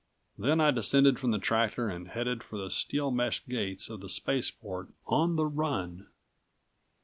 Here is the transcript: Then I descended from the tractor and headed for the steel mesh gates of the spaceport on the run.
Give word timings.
Then 0.35 0.59
I 0.59 0.71
descended 0.71 1.19
from 1.19 1.29
the 1.29 1.37
tractor 1.37 1.87
and 1.87 2.07
headed 2.07 2.41
for 2.43 2.57
the 2.57 2.71
steel 2.71 3.11
mesh 3.11 3.45
gates 3.45 3.87
of 3.87 4.01
the 4.01 4.09
spaceport 4.09 4.87
on 5.05 5.35
the 5.35 5.45
run. 5.45 6.07